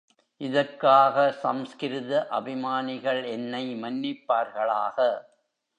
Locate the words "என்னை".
3.25-3.75